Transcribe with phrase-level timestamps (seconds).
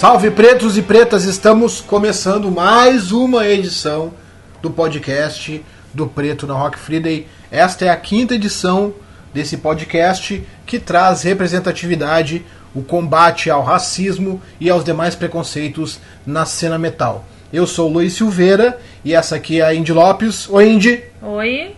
[0.00, 4.14] Salve pretos e pretas, estamos começando mais uma edição
[4.62, 7.26] do podcast do Preto na Rock Friday.
[7.50, 8.94] Esta é a quinta edição
[9.34, 16.78] desse podcast que traz representatividade, o combate ao racismo e aos demais preconceitos na cena
[16.78, 17.26] metal.
[17.52, 20.48] Eu sou o Luiz Silveira e essa aqui é a Indy Lopes.
[20.48, 21.04] Oi, Indy!
[21.20, 21.76] Oi!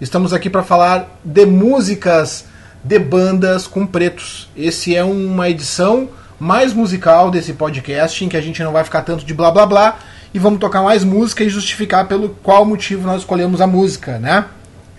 [0.00, 2.46] Estamos aqui para falar de músicas
[2.82, 4.48] de bandas com pretos.
[4.56, 6.08] Esse é uma edição
[6.40, 9.66] mais musical desse podcast, em que a gente não vai ficar tanto de blá blá
[9.66, 9.98] blá
[10.32, 14.46] e vamos tocar mais música e justificar pelo qual motivo nós escolhemos a música, né?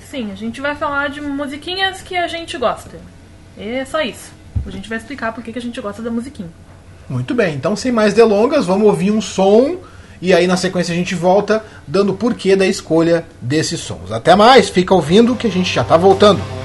[0.10, 3.00] Sim, a gente vai falar de musiquinhas que a gente gosta.
[3.58, 4.32] É só isso.
[4.66, 6.50] A gente vai explicar por que que a gente gosta da musiquinha.
[7.10, 9.78] Muito bem, então sem mais delongas, vamos ouvir um som
[10.22, 14.12] e aí na sequência a gente volta dando o porquê da escolha desses sons.
[14.12, 16.61] Até mais, fica ouvindo que a gente já tá voltando.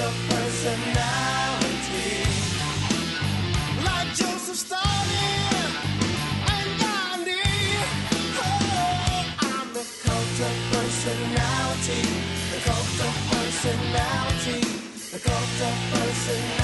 [0.00, 2.12] of personality.
[3.84, 5.72] Like Joseph Stalin
[6.54, 7.42] and Gandhi.
[8.38, 12.02] Oh, I'm the cult of personality.
[12.52, 14.60] The cult of personality.
[15.12, 16.57] The cult of personality.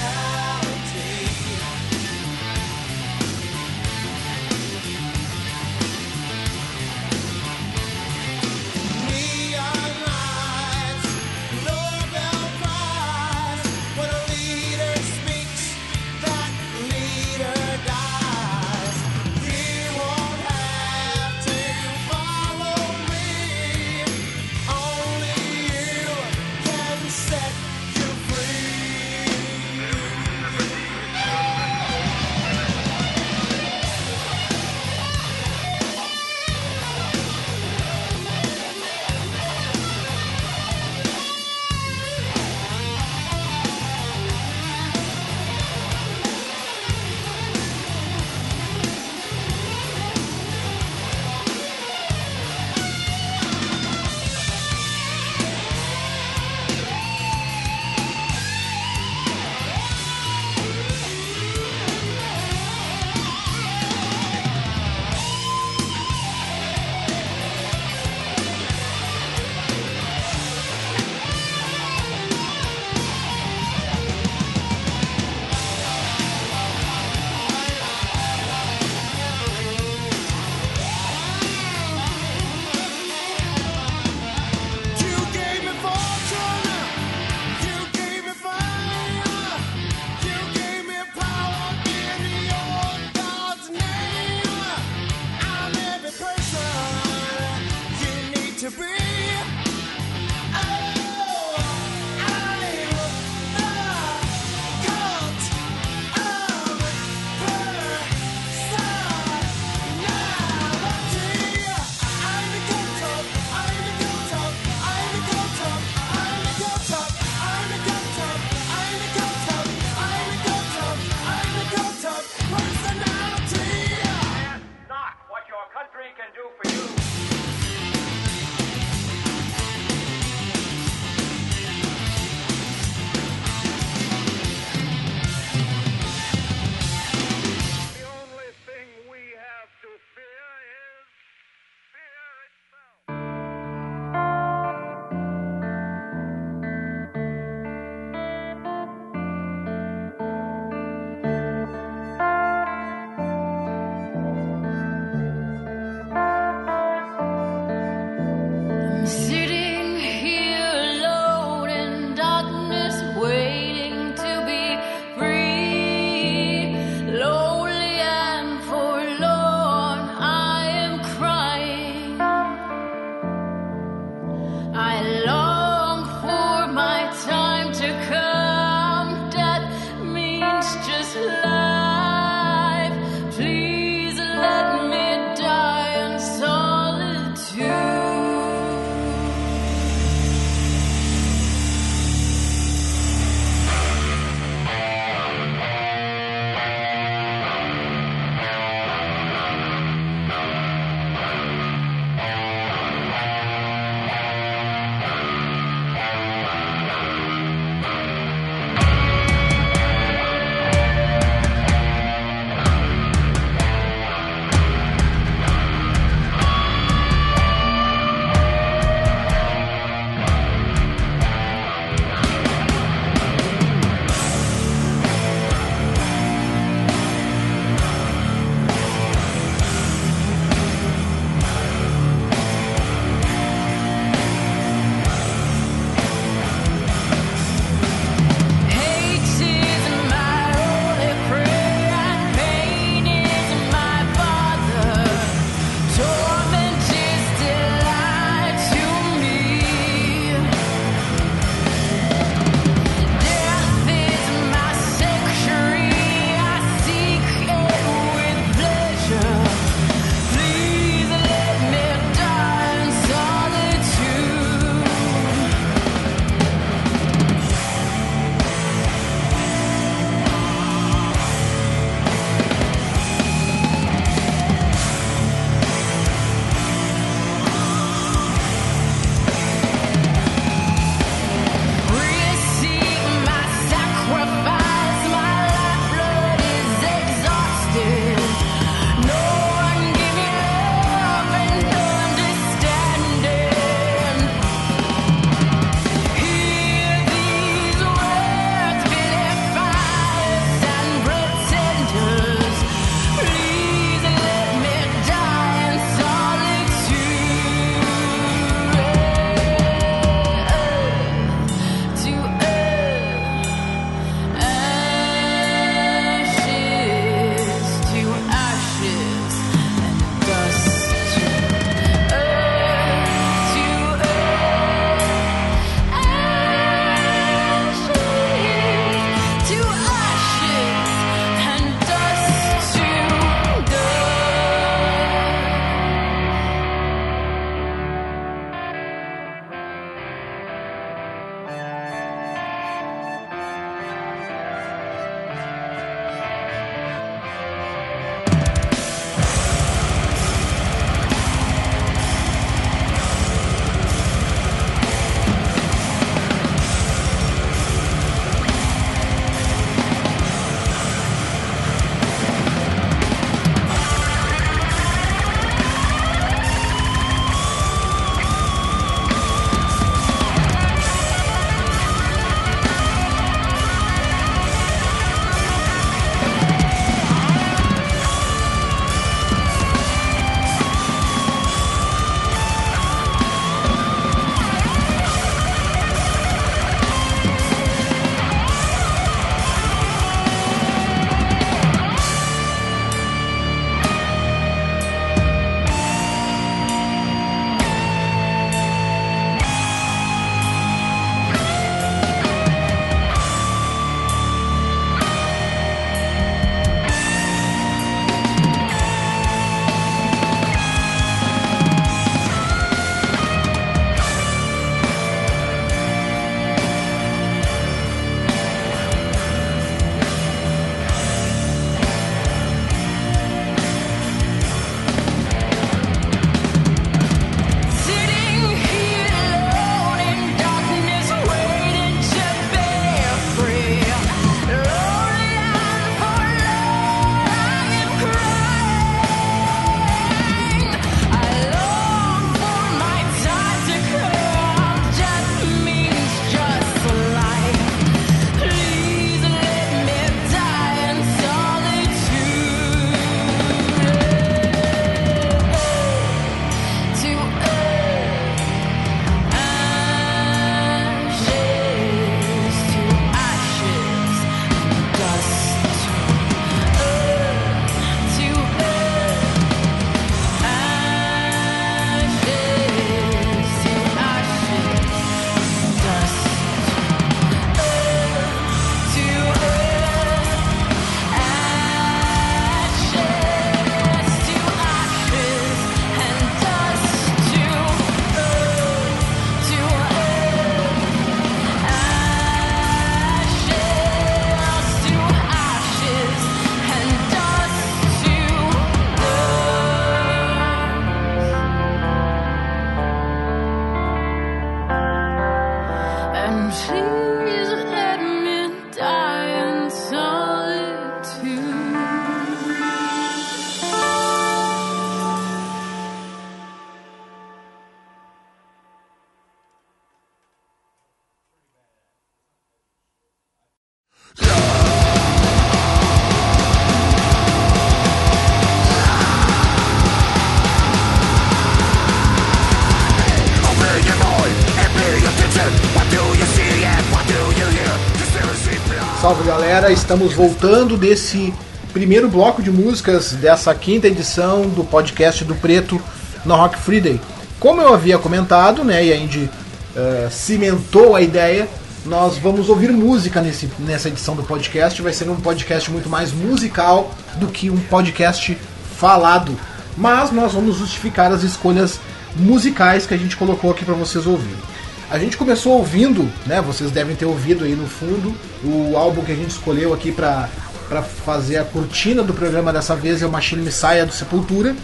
[539.65, 539.71] Galera!
[539.71, 541.33] Estamos voltando desse
[541.73, 545.81] primeiro bloco de músicas dessa quinta edição do podcast do Preto
[546.23, 546.99] na Rock Friday.
[547.39, 549.29] Como eu havia comentado, né, e a Indy
[549.75, 551.47] eh, cimentou a ideia,
[551.85, 554.81] nós vamos ouvir música nesse, nessa edição do podcast.
[554.81, 558.37] Vai ser um podcast muito mais musical do que um podcast
[558.77, 559.37] falado.
[559.77, 561.79] Mas nós vamos justificar as escolhas
[562.15, 564.54] musicais que a gente colocou aqui para vocês ouvirem.
[564.89, 566.41] A gente começou ouvindo, né?
[566.41, 570.29] Vocês devem ter ouvido aí no fundo o álbum que a gente escolheu aqui para
[570.67, 574.55] para fazer a cortina do programa dessa vez é o Machine Messiah do Sepultura.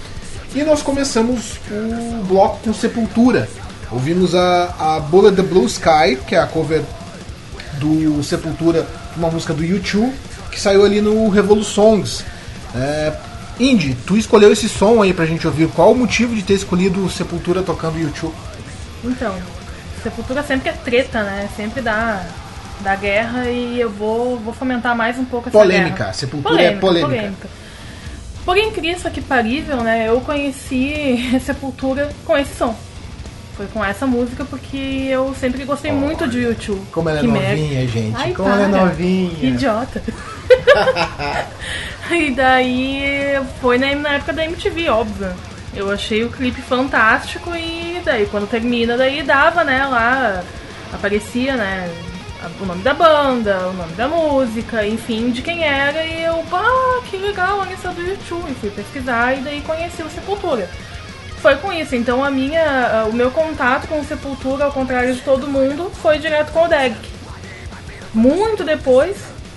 [0.53, 3.47] E nós começamos o bloco com Sepultura.
[3.91, 6.81] Ouvimos a, a Bullet the Blue Sky, que é a cover
[7.79, 10.11] do Sepultura, uma música do U2,
[10.49, 12.23] que saiu ali no Revolutions.
[12.75, 13.13] É,
[13.59, 15.67] Indy, tu escolheu esse som aí pra gente ouvir.
[15.69, 18.31] Qual o motivo de ter escolhido Sepultura tocando U2?
[19.03, 19.35] Então,
[20.03, 21.49] Sepultura sempre é treta, né?
[21.55, 22.23] Sempre dá,
[22.79, 26.13] dá guerra e eu vou, vou fomentar mais um pouco essa Polêmica, guerra.
[26.13, 27.49] Sepultura é polêmica.
[28.43, 30.07] Por incrível que parível, né?
[30.07, 32.75] Eu conheci Sepultura com esse som.
[33.55, 36.81] Foi com essa música porque eu sempre gostei muito de YouTube.
[36.91, 38.15] Como ela é novinha, gente.
[38.15, 38.85] Ai, Como ela é para.
[38.85, 39.35] novinha.
[39.35, 40.01] Que idiota.
[42.09, 45.31] e daí foi na, na época da MTV, óbvio.
[45.73, 50.43] Eu achei o clipe fantástico e daí quando termina, daí dava, né, lá
[50.91, 51.89] aparecia, né,
[52.43, 56.43] a- o nome da banda, o nome da música, enfim, de quem era e eu,
[56.51, 60.69] ah, que legal, olha só do YouTube, e fui pesquisar e daí conheci o Sepultura.
[61.37, 65.21] Foi com isso, então a minha, o meu contato com o Sepultura, ao contrário de
[65.21, 67.09] todo mundo, foi direto com o Derek.
[68.13, 69.15] Muito depois,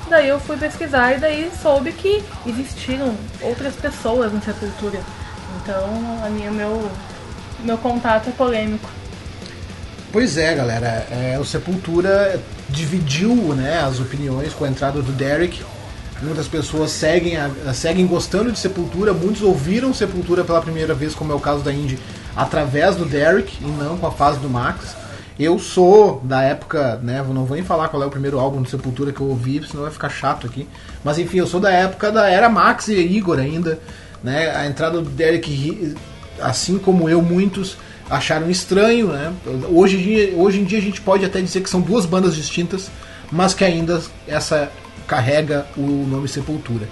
[0.08, 5.00] daí eu fui pesquisar e daí soube que existiram outras pessoas no Sepultura.
[5.64, 6.90] Então, a minha, meu,
[7.60, 8.86] meu contato é polêmico.
[10.12, 11.06] Pois é, galera.
[11.10, 15.64] É, o Sepultura dividiu né, as opiniões com a entrada do Derek.
[16.22, 17.36] Muitas pessoas seguem,
[17.72, 21.72] seguem gostando de Sepultura, muitos ouviram Sepultura pela primeira vez, como é o caso da
[21.72, 21.98] Indy,
[22.36, 24.94] através do Derek e não com a fase do Max.
[25.38, 27.24] Eu sou da época, né?
[27.26, 29.82] Não vou nem falar qual é o primeiro álbum do Sepultura que eu ouvi, senão
[29.82, 30.68] vai ficar chato aqui.
[31.02, 33.80] Mas enfim, eu sou da época da era Max e Igor ainda.
[34.24, 34.50] Né?
[34.56, 35.94] A entrada do Derek,
[36.40, 37.76] assim como eu, muitos
[38.08, 39.08] acharam estranho.
[39.08, 39.32] Né?
[39.68, 42.34] Hoje, em dia- hoje em dia a gente pode até dizer que são duas bandas
[42.34, 42.90] distintas,
[43.30, 44.72] mas que ainda essa
[45.06, 46.88] carrega o nome Sepultura.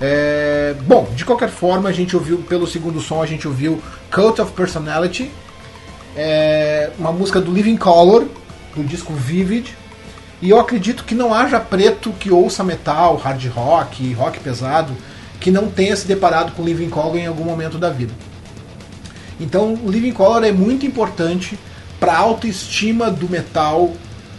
[0.00, 4.40] É, bom, de qualquer forma, a gente ouviu, pelo segundo som, a gente ouviu Cult
[4.40, 5.30] of Personality,
[6.16, 8.26] é uma música do Living Color,
[8.74, 9.76] do disco Vivid.
[10.40, 14.94] E eu acredito que não haja preto que ouça metal, hard rock, rock pesado,
[15.40, 18.12] que não tenha se deparado com Living Color em algum momento da vida.
[19.40, 21.58] Então, o Living Color é muito importante
[21.98, 23.92] para a autoestima do metal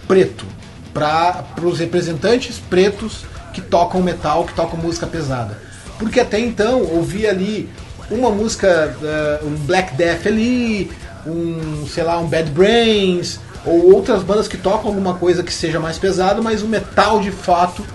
[0.07, 0.45] preto,
[0.93, 5.59] para os representantes pretos que tocam metal, que tocam música pesada.
[5.97, 7.69] Porque até então ouvia ali
[8.09, 10.91] uma música, eh, um Black Death ali,
[11.25, 15.79] um, sei lá, um Bad Brains, ou outras bandas que tocam alguma coisa que seja
[15.79, 17.85] mais pesado, mas o metal de fato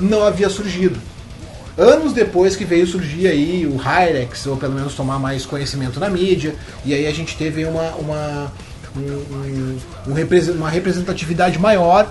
[0.00, 0.98] não havia surgido.
[1.76, 6.08] Anos depois que veio surgir aí o Hyrex, ou pelo menos tomar mais conhecimento na
[6.08, 8.52] mídia, e aí a gente teve uma, uma,
[8.96, 12.08] um- um- um uma representatividade maior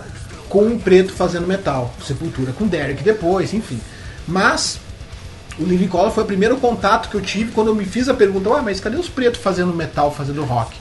[0.50, 1.94] com um preto fazendo metal.
[2.06, 3.80] Sepultura com Derek depois, enfim.
[4.28, 4.80] Mas
[5.58, 8.14] o Living Color foi o primeiro contato que eu tive quando eu me fiz a
[8.14, 10.76] pergunta: ah, mas cadê os pretos fazendo metal, fazendo rock?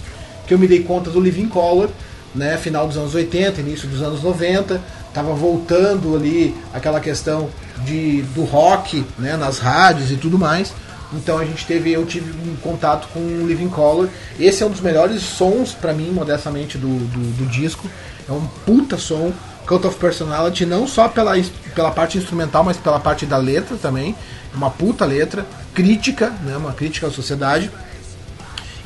[0.47, 1.88] Que eu me dei conta do Living Color,
[2.35, 4.81] né, final dos anos 80, início dos anos 90,
[5.12, 7.48] tava voltando ali aquela questão
[7.85, 10.72] de, do rock né, nas rádios e tudo mais.
[11.12, 14.09] Então a gente teve, eu tive um contato com o Living Color.
[14.40, 17.87] Esse é um dos melhores sons para mim, modestamente, do, do, do disco.
[18.29, 19.33] É um puta som.
[19.66, 21.35] Cult of Personality, não só pela,
[21.72, 24.14] pela parte instrumental, mas pela parte da letra também.
[24.53, 27.70] Uma puta letra, crítica, né, uma crítica à sociedade.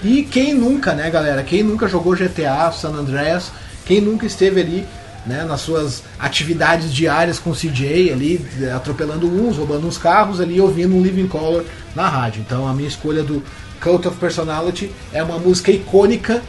[0.04, 1.42] E quem nunca, né, galera?
[1.42, 3.50] Quem nunca jogou GTA, San Andreas?
[3.86, 4.86] Quem nunca esteve ali,
[5.26, 10.40] né, nas suas atividades diárias com o CJ ali, eh, atropelando uns, roubando uns carros
[10.40, 12.44] ali, ouvindo um Living Color na rádio.
[12.46, 13.42] Então a minha escolha do
[13.80, 16.42] Cult of Personality é uma música icônica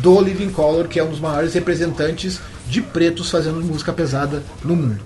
[0.00, 4.74] do Living Color, que é um dos maiores representantes de pretos fazendo música pesada no
[4.74, 5.00] mundo.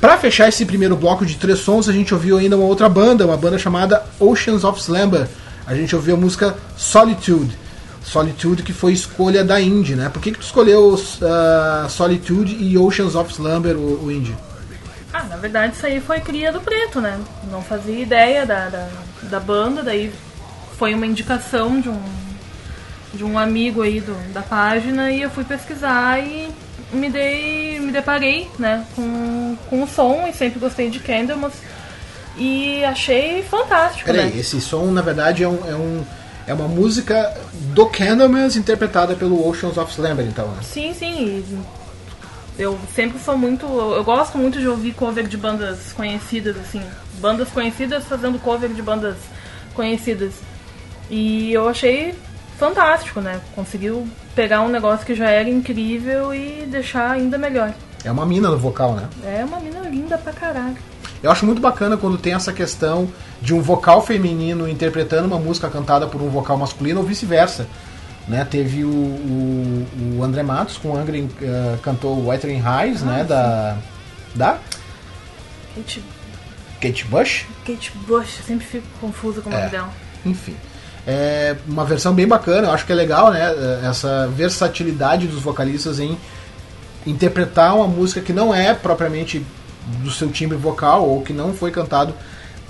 [0.00, 3.26] Pra fechar esse primeiro bloco de três sons, a gente ouviu ainda uma outra banda,
[3.26, 5.26] uma banda chamada Oceans of Slumber.
[5.66, 7.56] A gente ouviu a música Solitude.
[8.06, 10.08] Solitude que foi escolha da Indy, né?
[10.08, 14.32] Por que, que tu escolheu uh, Solitude e Oceans of Slumber, o, o Indy?
[15.12, 17.18] Ah, na verdade isso aí foi cria do preto, né?
[17.50, 18.88] Não fazia ideia da, da,
[19.22, 20.12] da banda, daí
[20.78, 22.00] foi uma indicação de um,
[23.12, 26.48] de um amigo aí do, da página e eu fui pesquisar e
[26.92, 27.80] me dei.
[27.80, 31.54] me deparei, né, com, com o som e sempre gostei de Candlemas.
[32.38, 34.38] E achei fantástico, Peraí, né?
[34.38, 35.58] esse som na verdade é um.
[35.68, 36.04] É, um,
[36.46, 37.34] é uma música
[37.74, 40.46] do Candlemas interpretada pelo Oceans of Slumber, então.
[40.48, 40.58] Né?
[40.62, 41.44] Sim, sim.
[42.58, 43.66] Eu sempre sou muito.
[43.66, 46.82] Eu gosto muito de ouvir cover de bandas conhecidas, assim.
[47.18, 49.16] Bandas conhecidas fazendo cover de bandas
[49.74, 50.32] conhecidas.
[51.10, 52.14] E eu achei
[52.58, 53.40] fantástico, né?
[53.54, 57.74] Conseguiu pegar um negócio que já era incrível e deixar ainda melhor.
[58.04, 59.08] É uma mina no vocal, né?
[59.24, 60.76] É uma mina linda pra caralho.
[61.26, 63.08] Eu acho muito bacana quando tem essa questão
[63.42, 67.66] de um vocal feminino interpretando uma música cantada por um vocal masculino ou vice-versa.
[68.28, 68.44] Né?
[68.48, 69.86] Teve o, o,
[70.18, 73.24] o André Matos com o Angry eh, cantou Wuthering Heights, né?
[73.24, 73.76] Da,
[74.36, 74.58] da
[75.74, 76.04] Kate,
[76.80, 77.46] Kate Bush.
[77.66, 79.68] Kate Bush, eu sempre fico confusa com o nome É.
[79.68, 79.90] dela.
[80.24, 80.54] Enfim.
[81.04, 83.52] É uma versão bem bacana, eu acho que é legal, né?
[83.82, 86.16] Essa versatilidade dos vocalistas em
[87.04, 89.44] interpretar uma música que não é propriamente
[90.02, 92.14] do seu timbre vocal ou que não foi cantado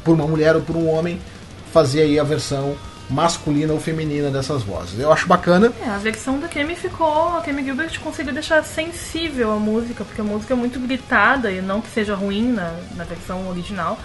[0.05, 1.21] por uma mulher ou por um homem,
[1.73, 2.77] fazer aí a versão
[3.09, 4.99] masculina ou feminina dessas vozes.
[4.99, 5.73] Eu acho bacana.
[5.81, 7.37] É, a versão da Kemi ficou.
[7.37, 11.61] A Kemi Gilbert conseguiu deixar sensível a música, porque a música é muito gritada, e
[11.61, 13.99] não que seja ruim na, na versão original,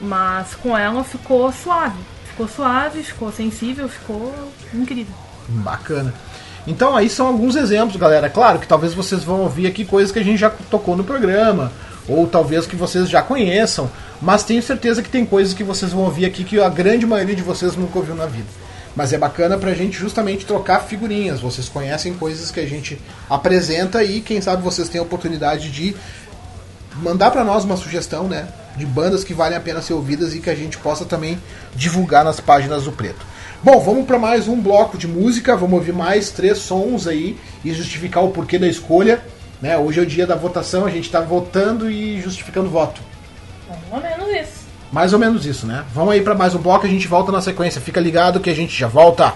[0.00, 1.98] mas com ela ficou suave.
[2.26, 4.32] Ficou suave, ficou sensível, ficou
[4.72, 5.14] incrível.
[5.48, 6.14] Bacana.
[6.66, 8.28] Então aí são alguns exemplos, galera.
[8.28, 11.72] Claro que talvez vocês vão ouvir aqui coisas que a gente já tocou no programa,
[12.08, 13.90] ou talvez que vocês já conheçam,
[14.20, 17.36] mas tenho certeza que tem coisas que vocês vão ouvir aqui que a grande maioria
[17.36, 18.48] de vocês nunca ouviu na vida.
[18.96, 21.40] Mas é bacana pra gente justamente trocar figurinhas.
[21.40, 25.94] Vocês conhecem coisas que a gente apresenta e quem sabe vocês têm a oportunidade de
[26.96, 30.40] mandar pra nós uma sugestão, né, de bandas que valem a pena ser ouvidas e
[30.40, 31.38] que a gente possa também
[31.76, 33.24] divulgar nas páginas do Preto.
[33.62, 37.72] Bom, vamos para mais um bloco de música, vamos ouvir mais três sons aí e
[37.72, 39.22] justificar o porquê da escolha.
[39.60, 39.76] Né?
[39.76, 43.00] Hoje é o dia da votação, a gente está votando e justificando o voto.
[43.68, 44.58] Mais ou menos isso.
[44.90, 45.84] Mais ou menos isso, né?
[45.92, 47.80] Vamos aí para mais um bloco, a gente volta na sequência.
[47.80, 49.34] Fica ligado que a gente já volta.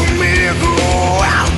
[0.00, 1.49] comigo.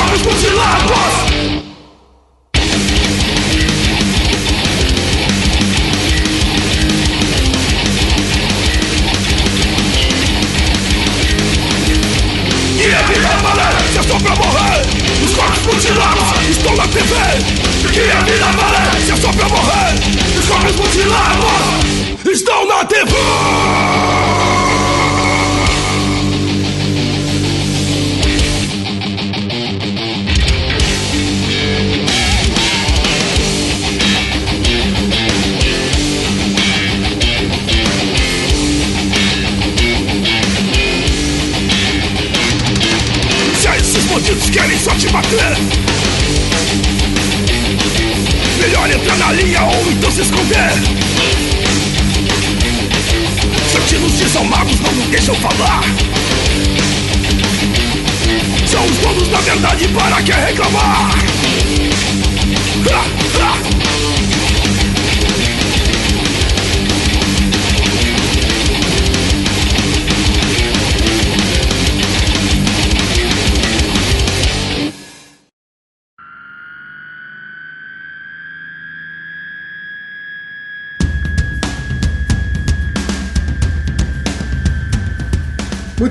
[0.00, 1.29] Os corpos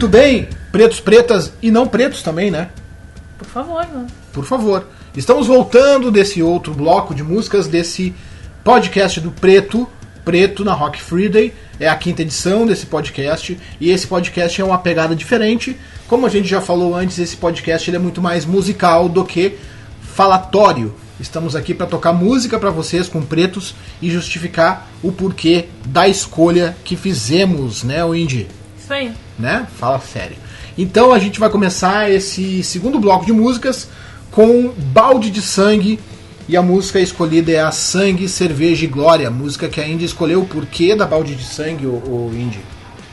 [0.10, 2.70] bem, pretos, pretas e não pretos também, né?
[3.38, 4.08] Por favor, né?
[4.34, 4.88] Por favor.
[5.16, 8.14] Estamos voltando desse outro bloco de músicas desse
[8.64, 9.88] podcast do Preto,
[10.26, 11.54] Preto na Rock Friday.
[11.80, 15.78] É a quinta edição desse podcast e esse podcast é uma pegada diferente.
[16.08, 19.58] Como a gente já falou antes, esse podcast ele é muito mais musical do que
[20.02, 20.94] falatório.
[21.20, 26.76] Estamos aqui para tocar música para vocês com pretos e justificar o porquê da escolha
[26.84, 28.16] que fizemos, né, o
[28.94, 29.12] Aí.
[29.38, 29.68] né?
[29.78, 30.36] Fala sério.
[30.78, 33.90] Então a gente vai começar esse segundo bloco de músicas
[34.32, 36.00] com Balde de Sangue.
[36.48, 39.30] E a música escolhida é a Sangue, Cerveja e Glória.
[39.30, 40.44] Música que a Indy escolheu.
[40.46, 42.60] Por que da Balde de Sangue, o, Indy?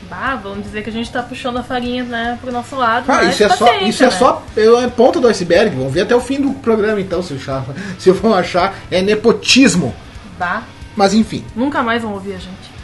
[0.09, 3.05] Bah, vamos dizer que a gente tá puxando a farinha, né, pro nosso lado.
[3.11, 4.11] Ah, isso é só, paciência, isso é né?
[4.13, 5.75] só é ponta do iceberg.
[5.75, 7.63] Vamos ver até o fim do programa então, se, achar,
[7.99, 8.73] se for achar.
[8.89, 9.93] É nepotismo.
[10.39, 10.63] Bah,
[10.95, 11.43] Mas enfim.
[11.55, 12.76] nunca mais vão ouvir a gente.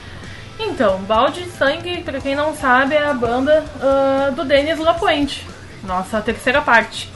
[0.73, 5.45] Então, Balde de Sangue, pra quem não sabe, é a banda ah, do Denis Lapointe,
[5.83, 7.11] nossa terceira parte.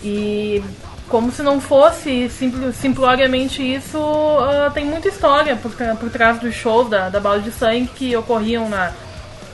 [0.00, 0.62] E
[1.08, 6.54] como se não fosse simpl- simploriamente isso, ah, tem muita história por, por trás dos
[6.54, 8.92] shows da, da Balde de Sangue que ocorriam na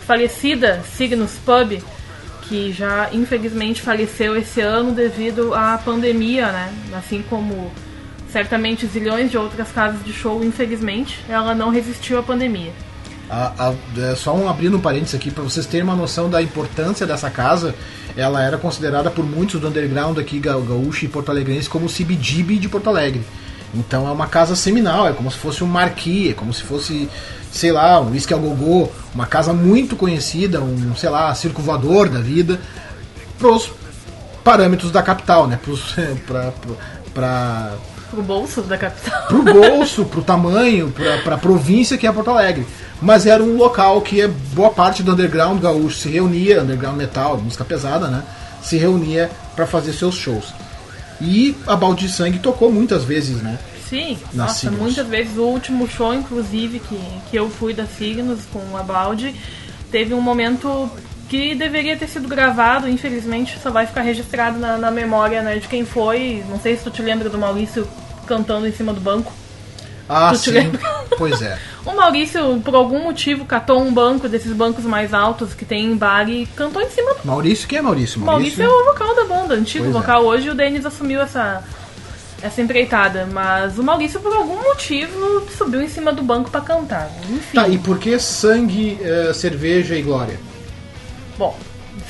[0.07, 1.83] falecida Signos Pub,
[2.43, 6.70] que já infelizmente faleceu esse ano devido à pandemia, né?
[6.95, 7.72] Assim como
[8.29, 12.72] certamente zilhões de outras casas de show, infelizmente, ela não resistiu à pandemia.
[13.35, 16.41] A- a- é, só um abrindo um parênteses aqui para vocês terem uma noção da
[16.41, 17.74] importância dessa casa.
[18.16, 22.59] Ela era considerada por muitos do underground aqui ga- gaúcho e porto-alegrense como o CBGB
[22.59, 23.22] de Porto Alegre.
[23.74, 27.09] Então é uma casa seminal, é como se fosse um marquee, é como se fosse,
[27.51, 32.09] sei lá, um whisky a gogô, uma casa muito conhecida, um, sei lá, circo voador
[32.09, 32.61] da vida,
[33.37, 33.72] pros
[34.45, 35.59] parâmetros da capital, né?
[35.61, 36.53] Pros, pra, pra,
[37.12, 37.72] pra,
[38.15, 39.27] Pro bolso da capital.
[39.27, 42.67] pro bolso, pro tamanho, pra, pra província que é Porto Alegre.
[43.03, 47.37] Mas era um local que é boa parte do underground gaúcho se reunia, underground metal,
[47.39, 48.23] música pesada, né?
[48.62, 50.55] Se reunia pra fazer seus shows.
[51.21, 53.59] E a Balde de Sangue tocou muitas vezes, né?
[53.89, 54.81] Sim, Na nossa, Signos.
[54.81, 55.37] muitas vezes.
[55.37, 56.99] O último show, inclusive, que,
[57.31, 59.35] que eu fui da Signos com a Balde,
[59.91, 60.91] teve um momento
[61.29, 65.69] que deveria ter sido gravado, infelizmente só vai ficar registrado na, na memória né, de
[65.69, 66.43] quem foi.
[66.49, 67.87] Não sei se tu te lembra do Maurício
[68.25, 69.33] cantando em cima do banco.
[70.09, 70.72] Ah, Tu sim.
[71.16, 71.59] Pois é.
[71.85, 75.95] O Maurício, por algum motivo, catou um banco desses bancos mais altos que tem em
[75.95, 78.22] bar e cantou em cima do Maurício, quem é Maurício?
[78.22, 79.99] O Maurício é o vocal da banda, antigo Pois é.
[79.99, 80.25] vocal.
[80.25, 81.62] Hoje o Denis assumiu essa,
[82.41, 83.29] essa empreitada.
[83.31, 87.11] Mas o Maurício, por algum motivo, subiu em cima do banco pra cantar.
[87.29, 87.55] Enfim.
[87.55, 90.41] Tá, e por que sangue, eh, cerveja e glória?
[91.37, 91.55] Bom,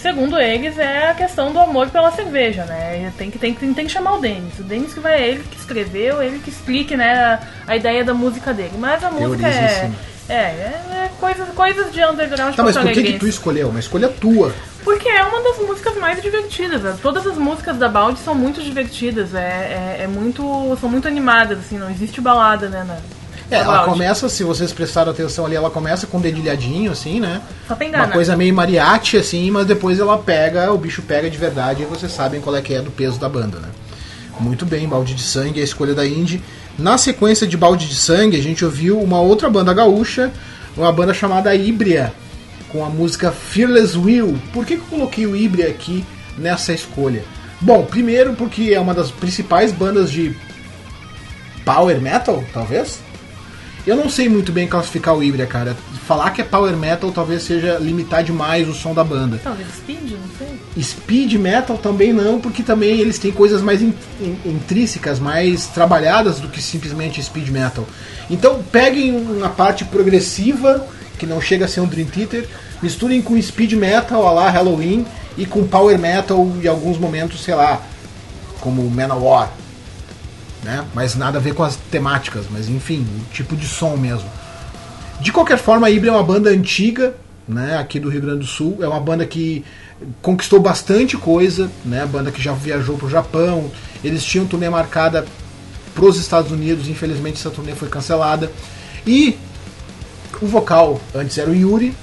[0.00, 3.12] segundo eles, é a questão do amor pela cerveja, né?
[3.16, 4.58] Tem que, tem, que- tem que chamar o Denis.
[4.58, 7.38] O Denis que vai, é ele que escreveu, ele que explique, né, a,
[7.72, 8.74] a ideia da música dele.
[8.78, 9.90] Mas a música é.
[10.26, 13.68] É, é, é coisas, coisas de underground Tá, mas por que, que tu escolheu?
[13.68, 14.54] Uma escolha tua.
[14.82, 16.80] Porque é uma das músicas mais divertidas.
[16.82, 16.96] né?
[17.02, 19.34] Todas as músicas da Balde são muito divertidas.
[19.34, 20.42] É, é, é muito.
[20.80, 22.84] são muito animadas, assim, não existe balada, né?
[22.88, 22.96] Na,
[23.54, 27.40] É, ela começa, se vocês prestaram atenção ali, ela começa com um dedilhadinho, assim, né?
[27.66, 31.38] Só tem Uma coisa meio mariachi, assim, mas depois ela pega, o bicho pega de
[31.38, 33.68] verdade e vocês sabem qual é que é do peso da banda, né?
[34.40, 36.42] Muito bem, Balde de Sangue, a escolha da Indy.
[36.78, 40.32] Na sequência de Balde de Sangue, a gente ouviu uma outra banda gaúcha,
[40.76, 42.12] uma banda chamada Híbria,
[42.70, 44.36] com a música Fearless Will.
[44.52, 46.04] Por que, que eu coloquei o Híbria aqui
[46.36, 47.22] nessa escolha?
[47.60, 50.36] Bom, primeiro porque é uma das principais bandas de
[51.64, 53.03] power metal, talvez.
[53.86, 55.76] Eu não sei muito bem classificar o Híbria, cara.
[56.06, 59.38] Falar que é power metal talvez seja limitar demais o som da banda.
[59.44, 60.82] Talvez Speed, não sei.
[60.82, 66.40] Speed metal também não, porque também eles têm coisas mais in- in- intrínsecas, mais trabalhadas
[66.40, 67.86] do que simplesmente speed metal.
[68.30, 70.86] Então peguem uma parte progressiva,
[71.18, 72.48] que não chega a ser um Dream Theater,
[72.82, 75.04] misturem com speed metal, a lá Halloween,
[75.36, 77.82] e com power metal em alguns momentos, sei lá,
[78.60, 79.50] como Manowar.
[80.64, 80.84] Né?
[80.94, 84.28] Mas nada a ver com as temáticas, mas enfim, o tipo de som mesmo.
[85.20, 87.14] De qualquer forma, a Ibra é uma banda antiga,
[87.46, 88.78] né, aqui do Rio Grande do Sul.
[88.80, 89.62] É uma banda que
[90.22, 93.70] conquistou bastante coisa, né, banda que já viajou para o Japão.
[94.02, 95.26] Eles tinham turnê marcada
[95.94, 98.50] para os Estados Unidos, infelizmente essa turnê foi cancelada.
[99.06, 99.38] E
[100.40, 101.94] o vocal antes era o Yuri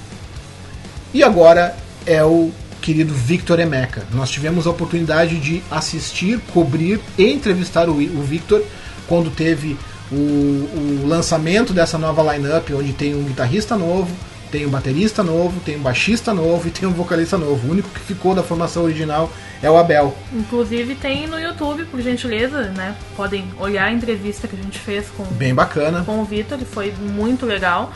[1.13, 2.51] e agora é o
[2.81, 4.03] querido Victor Emeka.
[4.11, 8.63] Nós tivemos a oportunidade de assistir, cobrir e entrevistar o, o Victor
[9.07, 9.77] quando teve
[10.11, 14.13] o, o lançamento dessa nova lineup, onde tem um guitarrista novo,
[14.51, 17.67] tem um baterista novo, tem um baixista novo e tem um vocalista novo.
[17.67, 19.31] O único que ficou da formação original
[19.63, 20.13] é o Abel.
[20.33, 22.95] Inclusive tem no YouTube, por gentileza, né?
[23.15, 26.03] Podem olhar a entrevista que a gente fez com, Bem bacana.
[26.03, 27.93] com o Vitor, que foi muito legal.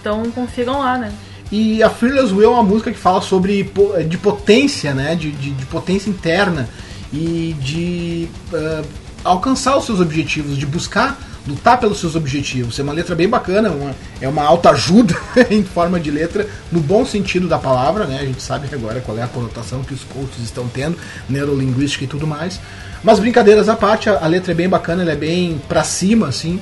[0.00, 1.12] Então confiram lá, né?
[1.50, 5.14] E a Fearless Will é uma música que fala sobre po- de potência, né?
[5.14, 6.68] De, de, de potência interna
[7.12, 8.82] e de ah,
[9.24, 12.76] alcançar os seus objetivos, de buscar lutar pelos seus objetivos.
[12.78, 15.16] É uma letra bem bacana, uma, é uma autoajuda
[15.48, 18.18] em forma de letra, no bom sentido da palavra, né?
[18.20, 22.08] A gente sabe agora qual é a conotação que os coaches estão tendo, neurolinguística e
[22.08, 22.58] tudo mais.
[23.04, 26.26] Mas brincadeiras à parte, a, a letra é bem bacana, ela é bem pra cima,
[26.26, 26.60] assim.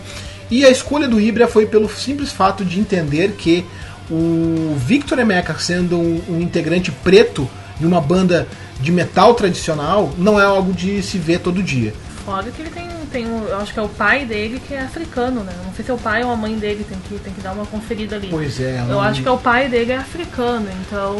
[0.51, 3.65] E a escolha do Ibra foi pelo simples fato de entender que
[4.11, 7.49] o Victor Emeka, sendo um, um integrante preto
[7.79, 8.47] de uma banda
[8.81, 11.93] de metal tradicional, não é algo de se ver todo dia.
[12.25, 14.81] Fora que ele tem, tem um, eu acho que é o pai dele que é
[14.81, 15.53] africano, né?
[15.65, 17.53] Não sei se é o pai ou a mãe dele, tem que, tem que dar
[17.53, 18.29] uma conferida ali.
[18.31, 21.17] Pois é, Eu não- acho que é o pai dele é africano, então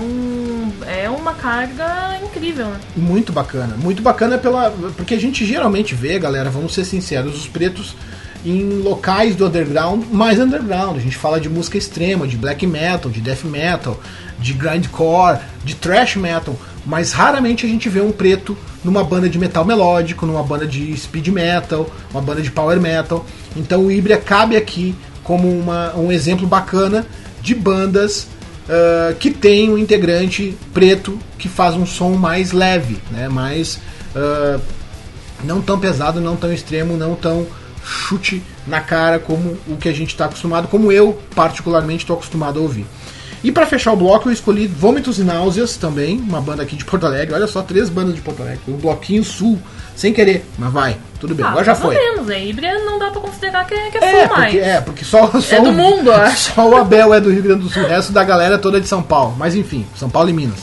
[0.87, 2.81] é uma carga incrível, né?
[2.97, 3.77] Muito bacana.
[3.77, 4.71] Muito bacana pela.
[4.97, 7.95] Porque a gente geralmente vê, galera, vamos ser sinceros, os pretos
[8.45, 10.97] em locais do underground mais underground.
[10.97, 13.99] A gente fala de música extrema, de black metal, de death metal,
[14.39, 16.55] de grindcore, de thrash metal.
[16.85, 20.95] Mas raramente a gente vê um preto numa banda de metal melódico, numa banda de
[20.97, 23.25] speed metal, uma banda de power metal.
[23.57, 27.07] Então o Ibria cabe aqui como uma, um exemplo bacana
[27.41, 28.29] de bandas
[28.69, 33.29] ah, que tem um integrante preto que faz um som mais leve, né?
[33.29, 33.79] mais
[34.17, 34.59] ah,
[35.43, 37.47] não tão pesado, não tão extremo, não tão
[37.85, 42.59] chute na cara como o que a gente está acostumado, como eu particularmente estou acostumado
[42.59, 42.87] a ouvir.
[43.43, 46.85] E para fechar o bloco eu escolhi Vômitos e Náuseas também, uma banda aqui de
[46.85, 47.35] Porto Alegre.
[47.35, 48.61] Olha só, três bandas de Porto Alegre.
[48.67, 49.59] Um bloquinho sul,
[49.95, 51.45] sem querer, mas vai, tudo bem.
[51.45, 51.95] Ah, Agora já foi.
[51.95, 52.43] menos, né?
[52.43, 54.55] Híbrida não dá pra considerar que é, que é, É sul mais.
[54.55, 56.55] é, porque só, só É do o- mundo, acho.
[56.55, 58.81] Só o Abel é do Rio Grande do Sul, o resto da galera toda é
[58.81, 59.35] de São Paulo.
[59.39, 60.61] Mas enfim, São Paulo e Minas.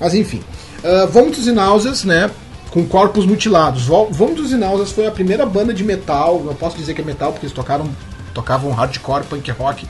[0.00, 0.40] Mas enfim.
[0.84, 2.30] Uh, Vômitos e Náuseas, né?
[2.70, 3.84] Com corpos mutilados.
[3.86, 6.42] Vômitos e Náuseas foi a primeira banda de metal.
[6.46, 7.88] Eu posso dizer que é metal porque eles tocaram,
[8.32, 9.86] tocavam hardcore, punk rock.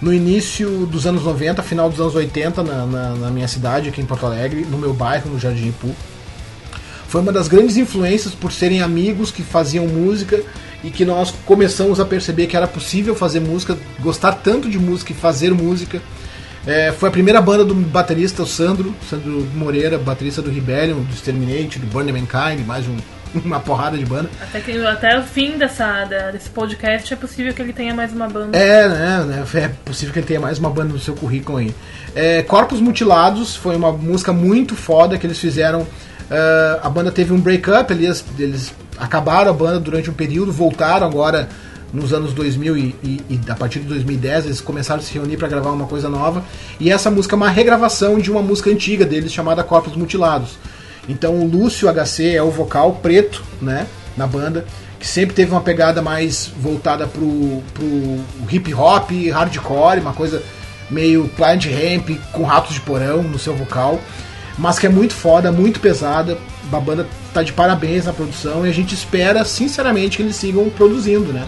[0.00, 4.00] No início dos anos 90, final dos anos 80, na, na- na minha cidade, aqui
[4.00, 5.94] em Porto Alegre, no meu bairro, no Jardim Ipu
[7.08, 10.42] foi uma das grandes influências por serem amigos que faziam música
[10.82, 15.12] e que nós começamos a perceber que era possível fazer música, gostar tanto de música
[15.12, 16.02] e fazer música.
[16.66, 21.12] É, foi a primeira banda do baterista, o Sandro, Sandro Moreira, baterista do Rebellion, do
[21.14, 22.96] Exterminate, do Burn Mankind, mais um-
[23.44, 24.28] uma porrada de banda.
[24.40, 28.28] Até, que, até o fim dessa, desse podcast é possível que ele tenha mais uma
[28.28, 28.56] banda.
[28.56, 31.72] É, né, né, É possível que ele tenha mais uma banda no seu currículo aí.
[32.14, 35.86] É, Corpos Mutilados foi uma música muito foda que eles fizeram.
[36.30, 41.06] ah, a banda teve um break-up, eles, eles acabaram a banda durante um período, voltaram
[41.06, 41.48] agora
[41.92, 45.36] nos anos 2000 e, e- e a partir de 2010 eles começaram a se reunir
[45.36, 46.44] para gravar uma coisa nova.
[46.80, 50.58] E essa música é uma regravação de uma música antiga deles chamada Corpos Mutilados.
[51.08, 54.64] Então o Lúcio HC é o vocal preto, né, na banda,
[54.98, 58.20] que sempre teve uma pegada mais voltada pro, pro
[58.50, 60.42] hip hop, hardcore, uma coisa
[60.90, 64.00] meio Planet Ramp com ratos de porão no seu vocal,
[64.58, 66.36] mas que é muito foda, muito pesada.
[66.72, 70.68] A banda tá de parabéns na produção e a gente espera sinceramente que eles sigam
[70.70, 71.46] produzindo, né?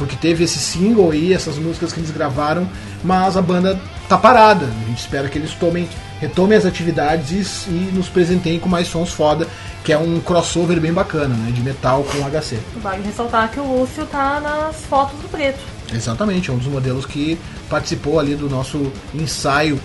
[0.00, 2.66] Porque teve esse single aí, essas músicas que eles gravaram,
[3.04, 3.78] mas a banda
[4.08, 4.64] tá parada.
[4.64, 5.86] A gente espera que eles tomem,
[6.18, 9.46] retomem as atividades e, e nos presentem com mais sons foda,
[9.84, 11.52] que é um crossover bem bacana, né?
[11.52, 12.58] De metal com HC.
[12.82, 15.60] Vale ressaltar que o Lúcio tá nas fotos do preto.
[15.94, 17.38] Exatamente, é um dos modelos que
[17.68, 19.78] participou ali do nosso ensaio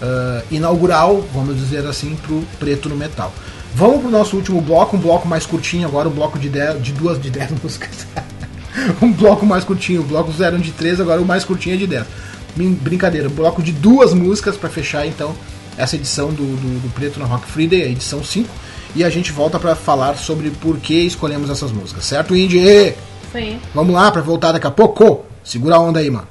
[0.00, 3.32] ah, inaugural, vamos dizer assim, pro preto no metal.
[3.74, 6.92] Vamos pro nosso último bloco, um bloco mais curtinho agora, um bloco de, dez, de
[6.92, 8.06] duas de 10 músicas.
[9.02, 12.04] um bloco mais curtinho, blocos eram de três, agora o mais curtinho é de 10.
[12.56, 15.34] Brin- Brincadeira, bloco de duas músicas para fechar então
[15.76, 18.48] essa edição do, do, do Preto na Rock Friday, a edição 5.
[18.96, 22.58] E a gente volta para falar sobre por que escolhemos essas músicas, certo, Indy?
[22.58, 22.94] Aí.
[23.74, 25.24] Vamos lá para voltar daqui a pouco?
[25.44, 26.26] Segura a onda aí, mano.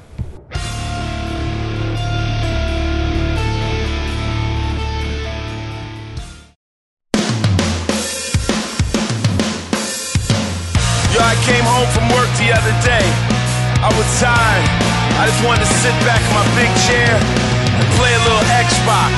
[15.37, 19.13] Just wanted to sit back in my big chair and play a little Xbox.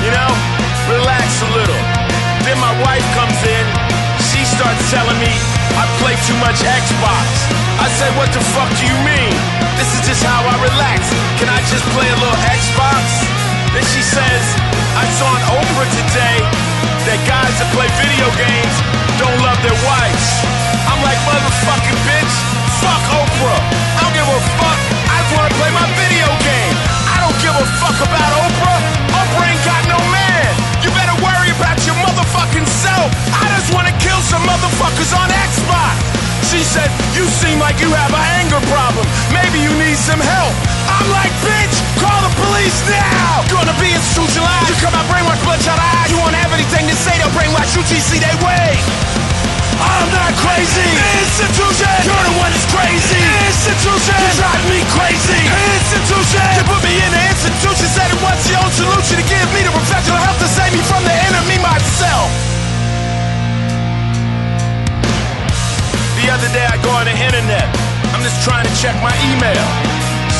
[0.00, 0.32] You know,
[0.88, 1.82] relax a little.
[2.48, 3.64] Then my wife comes in.
[4.32, 5.28] She starts telling me
[5.76, 7.28] I play too much Xbox.
[7.76, 9.36] I said, What the fuck do you mean?
[9.76, 11.12] This is just how I relax.
[11.36, 13.04] Can I just play a little Xbox?
[13.76, 14.44] Then she says,
[14.96, 16.40] I saw on Oprah today
[17.04, 18.74] that guys that play video games
[19.20, 20.24] don't love their wives.
[20.88, 22.32] I'm like, motherfucking bitch,
[22.80, 23.60] fuck Oprah.
[23.92, 24.83] I don't give a fuck.
[25.58, 26.74] Play my video game.
[27.06, 28.80] I don't give a fuck about Oprah.
[29.14, 30.50] Oprah ain't got no man.
[30.82, 33.08] You better worry about your motherfucking self.
[33.30, 35.94] I just wanna kill some motherfuckers on Xbox.
[36.50, 39.06] She said, you seem like you have an anger problem.
[39.30, 40.54] Maybe you need some help.
[40.90, 43.46] I'm like, bitch, call the police now.
[43.50, 44.68] Gonna be institutionalized.
[44.70, 46.10] You come out brainwash, bloodshot eyes.
[46.10, 49.33] You won't have anything to say, they'll brainwash you, TC, they way.
[49.80, 50.86] I'm not crazy.
[51.24, 51.90] Institution.
[52.06, 53.22] You're the one that's crazy.
[53.50, 54.14] Institution.
[54.14, 55.40] You drive me crazy.
[55.78, 56.46] Institution.
[56.58, 57.86] You put me in the institution.
[57.90, 60.82] Said it wants your own solution to give me the professional help to save me
[60.86, 62.30] from the enemy myself.
[66.22, 67.66] The other day I go on the internet.
[68.14, 69.66] I'm just trying to check my email.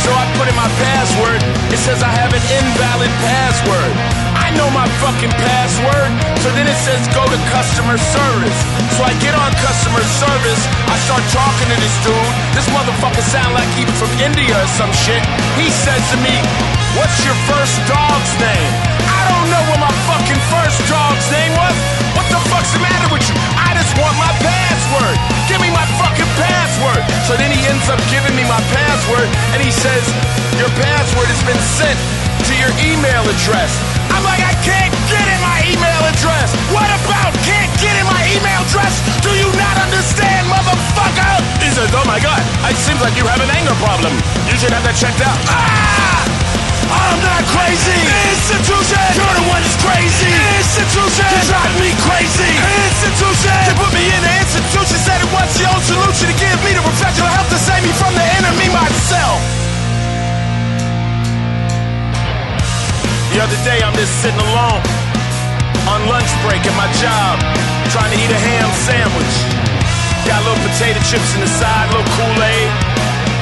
[0.06, 1.42] So I put in my password.
[1.74, 4.23] It says I have an invalid password.
[4.54, 6.10] Know my fucking password.
[6.38, 8.58] So then it says go to customer service.
[8.94, 10.62] So I get on customer service.
[10.86, 12.34] I start talking to this dude.
[12.54, 15.18] This motherfucker sound like he from India or some shit.
[15.58, 16.34] He says to me,
[16.94, 18.72] What's your first dog's name?
[19.10, 21.74] I don't know what my fucking first dog's name was.
[22.14, 23.34] What the fuck's the matter with you?
[23.58, 25.18] I just want my password.
[25.50, 27.02] Give me my fucking password.
[27.26, 30.06] So then he ends up giving me my password and he says,
[30.62, 31.98] Your password has been sent
[32.46, 33.72] to your email address.
[34.14, 34.33] I'm like,
[35.74, 36.54] email address.
[36.70, 39.02] What about can't get in my email address?
[39.20, 41.42] Do you not understand, motherfucker?
[41.58, 44.14] He says, Oh my god, it seems like you have an anger problem.
[44.46, 45.38] You should have that checked out.
[45.50, 46.22] Ah!
[46.84, 47.96] I'm not crazy.
[48.30, 49.02] Institution.
[49.18, 50.30] You're the one that's crazy.
[50.62, 51.26] Institution.
[51.26, 52.50] You drive me crazy.
[52.86, 53.58] Institution.
[53.66, 54.96] You put me in the institution.
[55.02, 57.92] Said it wants your own solution to give me the professional help to save me
[57.98, 59.40] from the enemy myself.
[63.32, 65.03] The other day I'm just sitting alone on
[66.08, 67.40] lunch break at my job,
[67.92, 69.34] trying to eat a ham sandwich.
[70.24, 72.70] Got little potato chips in the side, little Kool-Aid.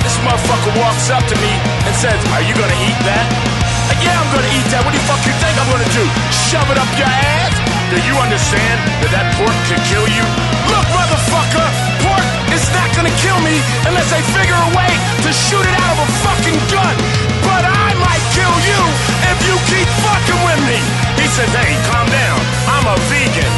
[0.03, 1.53] This motherfucker walks up to me
[1.87, 3.27] and says, Are you gonna eat that?
[3.87, 4.83] Like, yeah, I'm gonna eat that.
[4.83, 6.05] What do you fuck you think I'm gonna do?
[6.51, 7.55] Shove it up your ass?
[7.91, 10.25] Do you understand that that pork could kill you?
[10.71, 11.92] Look, motherfucker,
[12.77, 13.57] not gonna kill me
[13.89, 14.91] unless they figure a way
[15.25, 16.95] to shoot it out of a fucking gun.
[17.45, 18.81] But I might kill you
[19.31, 20.79] if you keep fucking with me.
[21.21, 22.39] He says, Hey, calm down.
[22.69, 23.53] I'm a vegan.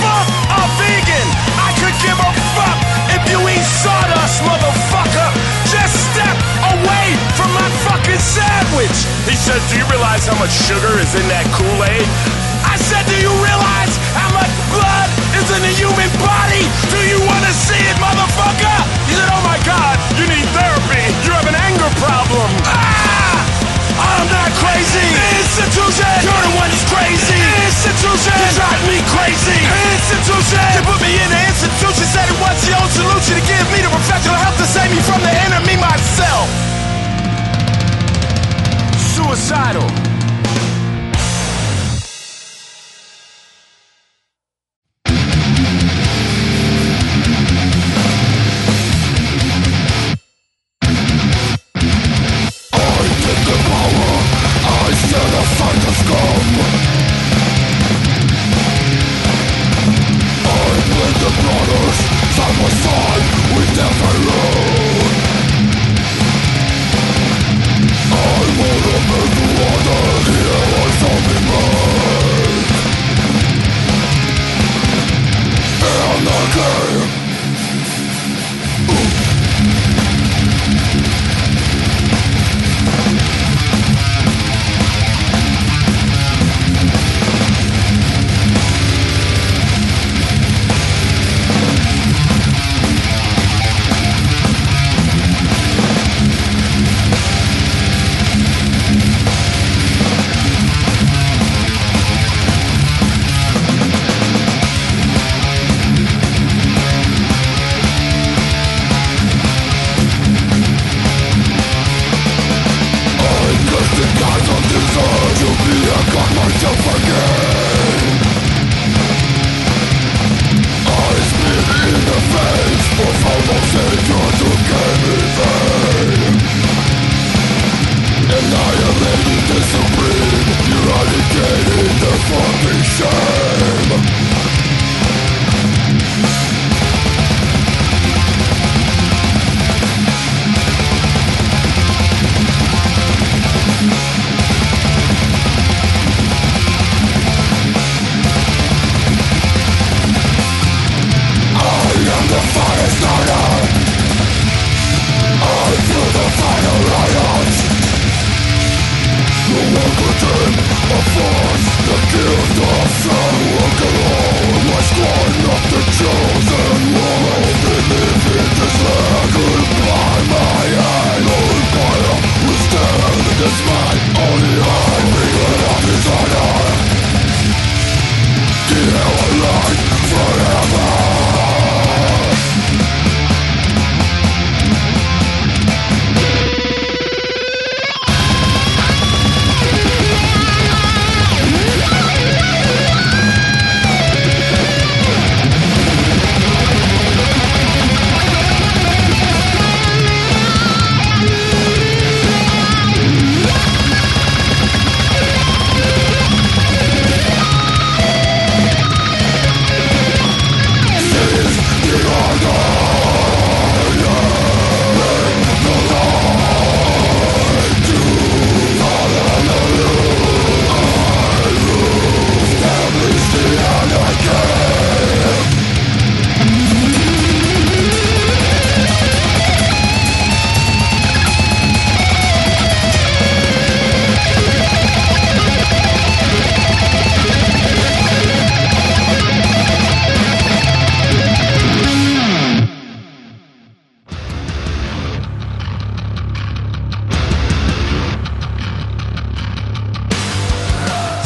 [0.00, 1.28] Fuck a vegan.
[1.60, 2.78] I could give a fuck
[3.16, 5.28] if you eat sawdust, motherfucker.
[5.70, 6.36] Just step
[6.74, 7.06] away
[7.38, 8.98] from my fucking sandwich.
[9.26, 12.06] He said, Do you realize how much sugar is in that Kool-Aid?
[12.64, 15.23] I said, Do you realize how much blood
[39.54, 40.03] Suicidal.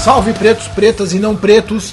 [0.08, 1.92] Salve pretos, pretas e não pretos!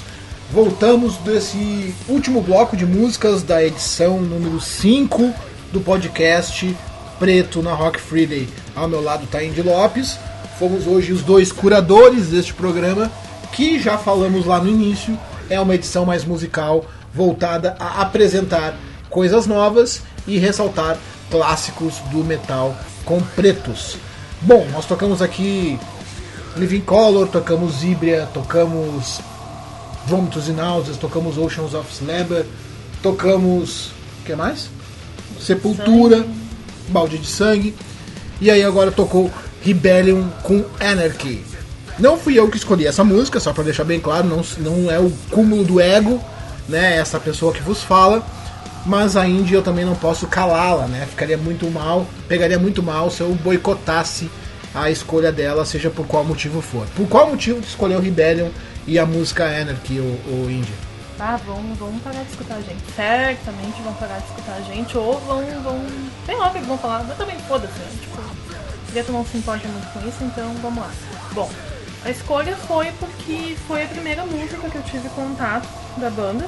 [0.50, 5.34] Voltamos desse último bloco de músicas da edição número 5
[5.70, 6.74] do podcast
[7.18, 8.48] Preto na Rock Friday.
[8.74, 10.18] Ao meu lado está Indy Lopes.
[10.58, 13.12] Fomos hoje os dois curadores deste programa,
[13.52, 15.18] que já falamos lá no início,
[15.50, 18.78] é uma edição mais musical voltada a apresentar
[19.10, 20.96] coisas novas e ressaltar
[21.30, 23.98] clássicos do metal com pretos.
[24.40, 25.78] Bom, nós tocamos aqui
[26.56, 29.20] Living Color, tocamos Ibria, tocamos
[30.06, 32.46] Vômitos e Náuseas, tocamos Oceans of Slumber,
[33.02, 33.88] tocamos.
[34.20, 34.70] o que mais?
[35.38, 36.26] Sepultura,
[36.88, 37.74] Balde de Sangue.
[38.40, 39.30] E aí agora tocou
[39.62, 41.44] Rebellion com Anarchy.
[41.98, 44.98] Não fui eu que escolhi essa música, só para deixar bem claro, não, não é
[44.98, 46.22] o cúmulo do ego,
[46.68, 46.96] né?
[46.96, 48.24] Essa pessoa que vos fala.
[48.86, 51.06] Mas a Indy eu também não posso calá-la, né?
[51.10, 54.30] Ficaria muito mal, pegaria muito mal se eu boicotasse
[54.76, 56.86] a escolha dela, seja por qual motivo for.
[56.94, 58.50] Por qual motivo tu escolheu Rebellion
[58.86, 60.72] e a música Anarchy, o, o Indy?
[61.18, 62.82] Ah, vão, vão parar de escutar a gente.
[62.94, 64.98] Certamente vão parar de escutar a gente.
[64.98, 65.42] Ou vão.
[65.62, 65.86] vão
[66.26, 67.72] sei lá que vão falar, mas também foda-se.
[67.72, 67.88] Né?
[68.02, 70.90] Tipo, o Gueto não se importa muito com isso, então vamos lá.
[71.32, 71.50] Bom,
[72.04, 75.66] a escolha foi porque foi a primeira música que eu tive contato
[75.96, 76.46] da banda.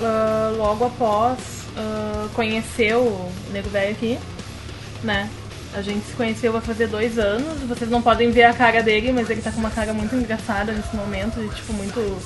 [0.00, 1.38] ah, logo após
[1.76, 4.18] ah, conhecer o Nego Velho aqui,
[5.02, 5.28] né?
[5.74, 7.60] A gente se conheceu vai fazer dois anos.
[7.68, 10.72] Vocês não podem ver a cara dele, mas ele tá com uma cara muito engraçada
[10.72, 12.18] nesse momento, e, tipo, muito.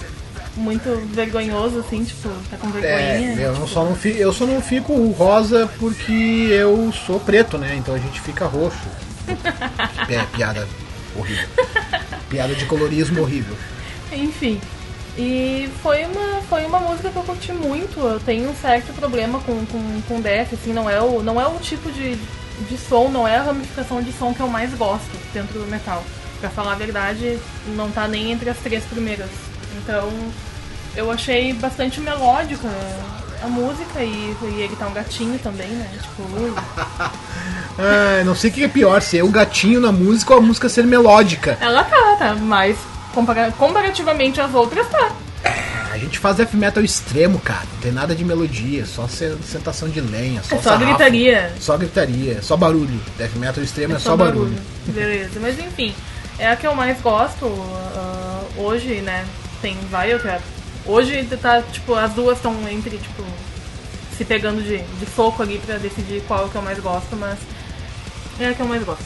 [0.59, 3.39] Muito vergonhoso, assim, tipo, tá com vergonhinha.
[3.43, 7.59] É, eu, tipo, só não fi- eu só não fico rosa porque eu sou preto,
[7.59, 7.75] né?
[7.77, 8.79] Então a gente fica roxo.
[10.09, 10.67] É, piada
[11.15, 11.47] horrível.
[12.31, 13.55] Piada de colorismo horrível.
[14.13, 14.59] Enfim.
[15.19, 18.01] E foi uma, foi uma música que eu curti muito.
[18.01, 21.47] Eu tenho um certo problema com, com, com death, assim, não é, o, não é
[21.47, 22.17] o tipo de,
[22.69, 26.03] de som, não é a ramificação de som que eu mais gosto dentro do metal.
[26.41, 27.39] Pra falar a verdade,
[27.75, 29.29] não tá nem entre as três primeiras.
[29.79, 30.11] Então,
[30.95, 32.69] eu achei bastante melódica
[33.43, 35.89] a música e, e ele tá um gatinho também, né?
[36.01, 36.23] Tipo.
[37.79, 40.67] Ah, não sei o que é pior, ser o gatinho na música ou a música
[40.67, 41.59] ser melódica.
[41.61, 42.79] ela tá, tá, mas
[43.13, 45.11] compara- comparativamente às outras tá.
[46.07, 47.65] A gente faz death metal extremo, cara.
[47.73, 51.53] Não tem nada de melodia, só se- sentação de lenha, só É só sarrafo, gritaria.
[51.59, 53.01] Só gritaria, só barulho.
[53.19, 54.57] Death metal extremo é, só, barulho.
[54.87, 55.93] Beleza, mas enfim,
[56.39, 57.47] é a que eu mais gosto
[57.97, 59.27] ah, hoje, né?
[59.61, 60.41] Tem Viocrap.
[60.87, 63.25] Hoje tá, tipo, as duas estão entre, tipo,
[64.17, 67.37] se pegando de, de soco ali pra decidir qual que eu mais gosto, mas
[68.39, 69.03] é a que eu mais gosto.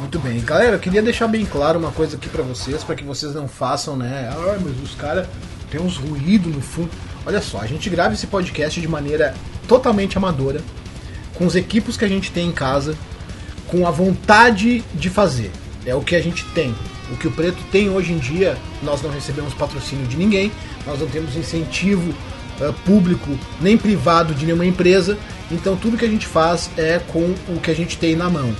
[0.00, 0.40] Muito bem.
[0.40, 3.46] Galera, eu queria deixar bem claro uma coisa aqui pra vocês, pra que vocês não
[3.46, 4.28] façam, né?
[4.32, 5.28] Ah, mas os caras
[5.70, 6.90] têm uns ruídos no fundo.
[7.24, 9.34] Olha só, a gente grava esse podcast de maneira
[9.68, 10.60] totalmente amadora,
[11.34, 12.96] com os equipos que a gente tem em casa,
[13.66, 15.50] com a vontade de fazer.
[15.86, 16.74] É o que a gente tem.
[17.10, 20.52] O que o Preto tem hoje em dia, nós não recebemos patrocínio de ninguém,
[20.86, 22.14] nós não temos incentivo
[22.60, 25.18] eh, público nem privado de nenhuma empresa,
[25.50, 28.54] então tudo que a gente faz é com o que a gente tem na mão.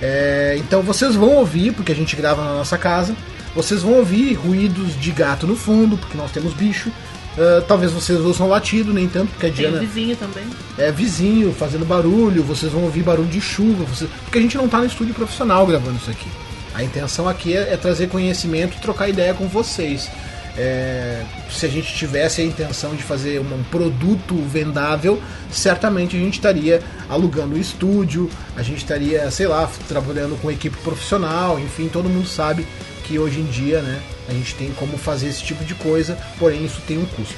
[0.00, 3.16] É, então vocês vão ouvir, porque a gente grava na nossa casa,
[3.54, 6.90] vocês vão ouvir ruídos de gato no fundo, porque nós temos bicho.
[7.36, 10.44] Ah, talvez vocês ouçam latido, nem tanto, porque a Tem Diana vizinho também.
[10.76, 14.68] é vizinho fazendo barulho, vocês vão ouvir barulho de chuva, vocês- porque a gente não
[14.68, 16.26] tá no estúdio profissional gravando isso aqui.
[16.74, 20.08] A intenção aqui é, é trazer conhecimento e trocar ideia com vocês.
[20.60, 25.20] É, se a gente tivesse a intenção de fazer um, um produto vendável,
[25.52, 30.76] certamente a gente estaria alugando o estúdio, a gente estaria, sei lá, trabalhando com equipe
[30.78, 32.66] profissional, enfim, todo mundo sabe
[33.08, 36.62] que hoje em dia, né, a gente tem como fazer esse tipo de coisa, porém
[36.64, 37.34] isso tem um custo.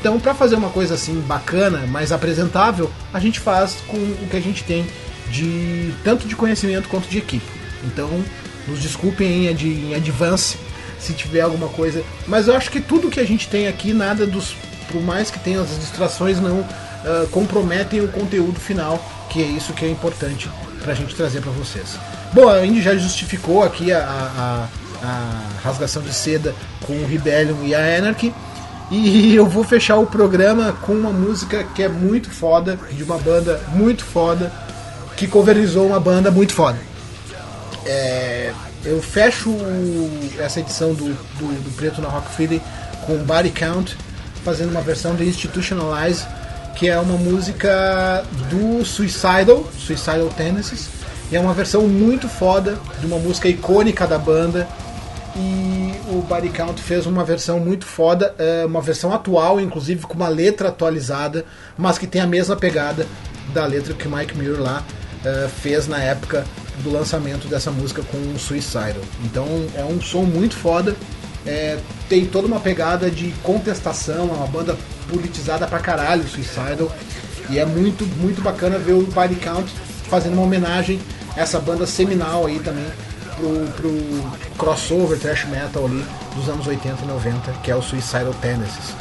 [0.00, 4.36] Então, para fazer uma coisa assim bacana, mais apresentável, a gente faz com o que
[4.36, 4.84] a gente tem
[5.30, 7.46] de tanto de conhecimento quanto de equipe.
[7.84, 8.08] Então,
[8.66, 10.56] nos desculpem em, em advance
[10.98, 14.26] se tiver alguma coisa, mas eu acho que tudo que a gente tem aqui, nada
[14.26, 14.54] dos,
[14.90, 16.66] por mais que tenha as distrações, não
[17.04, 19.00] ah, comprometem o conteúdo final,
[19.30, 20.48] que é isso que é importante
[20.82, 21.96] pra gente trazer pra vocês.
[22.32, 24.81] Bom, a Indy já justificou aqui a, a- a
[25.62, 26.54] rasgação de seda
[26.86, 28.32] com o Rebellion e a Anarchy.
[28.90, 33.18] E eu vou fechar o programa com uma música que é muito foda, de uma
[33.18, 34.52] banda muito foda,
[35.16, 36.78] que coverizou uma banda muito foda.
[37.84, 38.52] É,
[38.84, 39.54] eu fecho
[40.38, 42.60] essa edição do, do, do Preto na Rock Friday
[43.06, 43.96] com Body Count,
[44.44, 46.24] fazendo uma versão de Institutionalize,
[46.76, 50.88] que é uma música do Suicidal, Suicidal Tendencies,
[51.30, 54.68] e é uma versão muito foda de uma música icônica da banda.
[55.34, 60.14] E o Body Count fez uma versão muito foda, é, uma versão atual, inclusive com
[60.14, 61.44] uma letra atualizada,
[61.76, 63.06] mas que tem a mesma pegada
[63.54, 64.84] da letra que o Mike Muir lá
[65.24, 66.44] é, fez na época
[66.82, 69.02] do lançamento dessa música com o Suicidal.
[69.24, 70.94] Então é um som muito foda,
[71.46, 71.78] é,
[72.08, 74.76] tem toda uma pegada de contestação, é uma banda
[75.08, 76.94] politizada pra caralho, Suicidal,
[77.48, 79.72] e é muito, muito bacana ver o Body Count
[80.08, 81.00] fazendo uma homenagem
[81.34, 82.84] a essa banda seminal aí também
[83.42, 86.04] pro, pro crossover thrash metal ali
[86.36, 88.94] dos anos 80 e 90, que é o Suicidal Tendencies.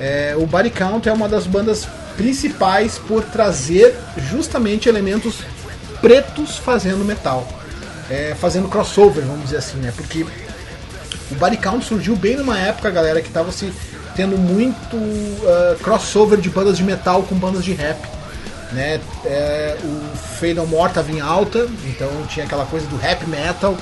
[0.00, 1.86] É, o Body Count é uma das bandas
[2.16, 3.94] principais por trazer
[4.30, 5.38] justamente elementos
[6.00, 7.46] pretos fazendo metal,
[8.10, 9.90] É, fazendo crossover, vamos dizer assim, né?
[9.96, 10.26] Porque
[11.30, 13.72] o Body Count surgiu bem numa época, galera, que tava se
[14.14, 14.96] tendo muito
[15.46, 17.98] ah, crossover de bandas de metal com bandas de rap.
[18.72, 19.00] Né?
[19.24, 23.76] É, o No More tava em alta, então tinha aquela coisa do rap metal.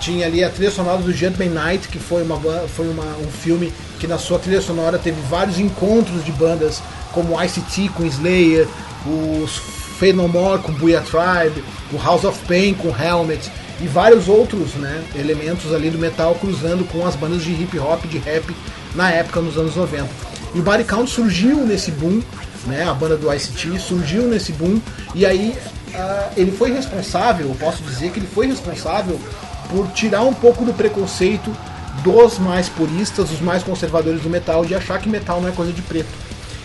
[0.00, 3.72] Tinha ali a trilha sonora do Gentleman Night, que foi, uma, foi uma, um filme
[3.98, 8.66] que na sua trilha sonora teve vários encontros de bandas como ICT com Slayer,
[9.04, 9.56] os
[9.98, 11.62] Fade No More com Booyah Tribe,
[11.92, 13.50] o House of Pain com Helmet
[13.80, 18.04] e vários outros né, elementos ali do metal cruzando com as bandas de hip hop,
[18.06, 18.54] de rap
[18.94, 20.08] na época, nos anos 90.
[20.54, 22.22] E o Body Count surgiu nesse boom,
[22.66, 24.80] né, a banda do ICT surgiu nesse boom,
[25.14, 25.56] e aí
[25.94, 29.20] ah, ele foi responsável, eu posso dizer que ele foi responsável
[29.68, 31.54] por tirar um pouco do preconceito
[32.02, 35.72] dos mais puristas, os mais conservadores do metal, de achar que metal não é coisa
[35.72, 36.08] de preto.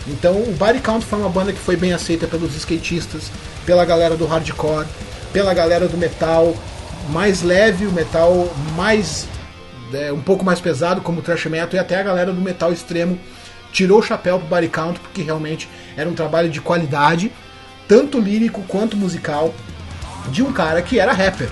[0.06, 3.30] Então o Body Count foi uma banda que foi bem aceita pelos skatistas,
[3.64, 4.86] pela galera do hardcore,
[5.32, 6.54] pela galera do metal
[7.10, 9.26] mais leve, o metal mais
[9.92, 12.72] é, um pouco mais pesado, como o thrash metal, e até a galera do metal
[12.72, 13.18] extremo
[13.76, 15.68] tirou o chapéu pro Body Count, porque realmente
[15.98, 17.30] era um trabalho de qualidade,
[17.86, 19.54] tanto lírico quanto musical,
[20.30, 21.50] de um cara que era rapper.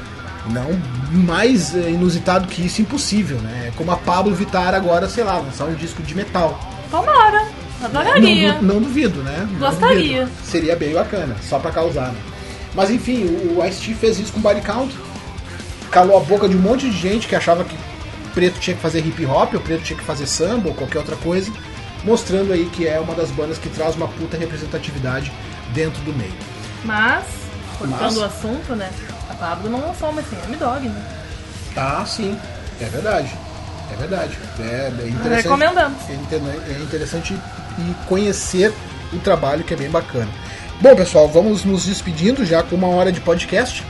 [0.49, 0.69] Não
[1.13, 3.67] mais eh, inusitado que isso, impossível, né?
[3.69, 6.59] É Como a Pablo Vittar agora, sei lá, lançar um disco de metal.
[6.91, 7.47] Tomara.
[7.83, 8.53] Adoraria.
[8.55, 9.47] Não, du- não duvido, né?
[9.53, 10.23] Não Gostaria.
[10.25, 10.31] duvido.
[10.45, 12.19] Seria bem bacana, só pra causar, né?
[12.75, 14.95] Mas enfim, o, Ice-T fez isso com o Body Count,
[15.91, 17.77] calou a boca de um monte de gente que achava que
[18.35, 21.17] preto tinha que fazer hip hop, o preto tinha que fazer samba ou qualquer outra
[21.17, 21.53] coisa,
[22.05, 25.33] mostrando aí que é uma das bandas que traz uma puta representatividade
[25.73, 26.35] dentro do meio.
[26.85, 27.25] Mas,
[27.79, 28.91] cortando Mas- o assunto, né?
[29.29, 31.05] A Pablo não lançou uma assim, M-Dog, né?
[31.77, 32.39] Ah, sim,
[32.81, 33.31] é verdade.
[33.93, 34.39] É verdade.
[34.61, 35.43] É, é interessante.
[35.43, 35.99] Recomendamos.
[36.09, 37.37] É é interessante
[38.09, 38.73] conhecer
[39.13, 40.29] o trabalho que é bem bacana.
[40.81, 43.85] Bom, pessoal, vamos nos despedindo já com uma hora de podcast.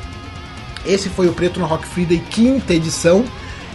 [0.85, 3.25] Esse foi o Preto na Rock Friday, quinta edição.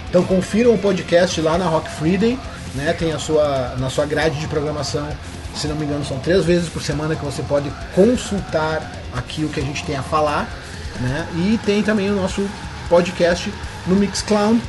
[0.09, 2.37] Então confiram o podcast lá na Rock Friday,
[2.79, 2.93] né?
[2.93, 5.07] Tem a sua na sua grade de programação,
[5.53, 9.49] se não me engano, são três vezes por semana que você pode consultar aqui o
[9.49, 10.49] que a gente tem a falar,
[11.01, 11.27] né?
[11.35, 12.47] E tem também o nosso
[12.87, 13.53] podcast
[13.85, 14.61] no Mixcloud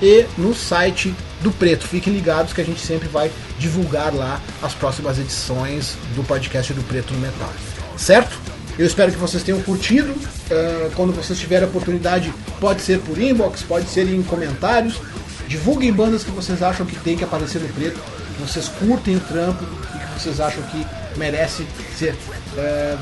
[0.00, 1.86] e no site do Preto.
[1.86, 6.82] Fiquem ligados que a gente sempre vai divulgar lá as próximas edições do podcast do
[6.82, 7.52] Preto no Metal.
[7.96, 8.38] Certo?
[8.78, 10.14] Eu espero que vocês tenham curtido.
[10.50, 15.00] Eh, quando vocês tiverem a oportunidade, pode ser por inbox, pode ser em comentários.
[15.48, 17.98] Divulguem bandas que vocês acham que tem que aparecer no preto,
[18.36, 20.86] que vocês curtem o trampo e que vocês acham que
[21.16, 22.14] merece ser
[22.56, 22.96] eh,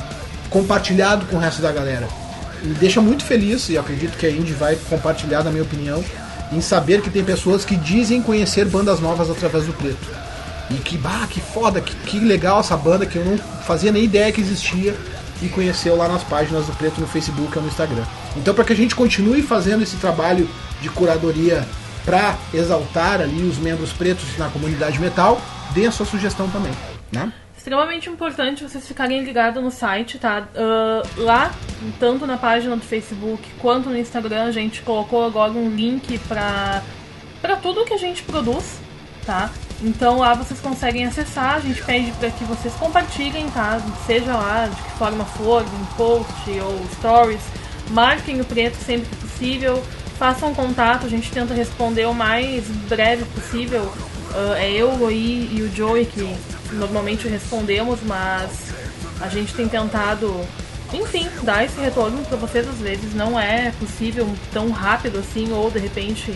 [0.49, 2.09] compartilhado com o resto da galera.
[2.63, 6.05] Me deixa muito feliz, e acredito que a Indy vai compartilhar, na minha opinião,
[6.53, 10.09] em saber que tem pessoas que dizem conhecer bandas novas através do preto.
[10.71, 14.05] E que, bah, que foda, que, que legal essa banda que eu não fazia nem
[14.05, 14.95] ideia que existia
[15.43, 18.05] e conheceu lá nas páginas do Preto no Facebook ou no Instagram.
[18.37, 20.49] Então, para que a gente continue fazendo esse trabalho
[20.81, 21.67] de curadoria
[22.07, 25.41] para exaltar ali os membros pretos na comunidade metal,
[25.75, 26.73] dê a sua sugestão também,
[27.13, 27.33] né?
[27.59, 30.47] Extremamente importante vocês ficarem ligados no site, tá?
[30.55, 31.53] Ah, lá,
[31.99, 36.81] tanto na página do Facebook quanto no Instagram, a gente colocou agora um link pra,
[37.43, 38.79] pra tudo que a gente produz,
[39.27, 39.51] tá?
[39.83, 43.81] Então lá vocês conseguem acessar, a gente pede para que vocês compartilhem, tá?
[44.07, 47.43] Seja lá de que forma for, em post ou stories,
[47.91, 49.83] marquem o preto sempre que possível,
[50.17, 53.93] façam contato, a gente tenta responder o mais breve possível.
[54.35, 56.37] Ah, é eu, o Roi e o Joey que
[56.73, 58.73] normalmente respondemos, mas
[59.21, 60.45] a gente tem tentado,
[60.93, 63.15] enfim, dar esse retorno para vocês às vezes.
[63.15, 66.35] Não é possível tão rápido assim, ou de repente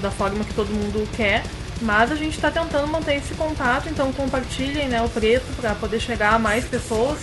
[0.00, 1.42] da forma que todo mundo quer.
[1.80, 5.98] Mas a gente está tentando manter esse contato, então compartilhem né, o preto para poder
[5.98, 7.18] chegar a mais pessoas.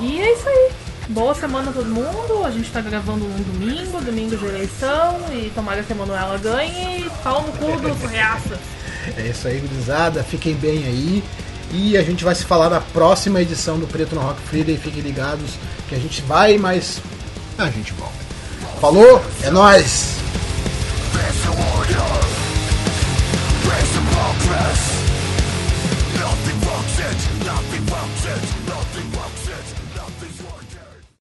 [0.00, 0.85] E é isso aí.
[1.08, 2.44] Boa semana a todo mundo.
[2.44, 7.06] A gente tá gravando um domingo, domingo de eleição, e tomara que a Manuela ganhe
[7.06, 8.58] e pau no cu dos reaças.
[9.16, 10.24] É isso aí, gurizada.
[10.24, 11.24] Fiquem bem aí.
[11.72, 14.76] E a gente vai se falar na próxima edição do Preto no Rock Friday.
[14.76, 15.52] Fiquem ligados
[15.88, 17.00] que a gente vai, mas
[17.56, 18.14] a gente volta.
[18.80, 20.16] Falou, é nóis!
[26.18, 28.55] Nothing functions, nothing functions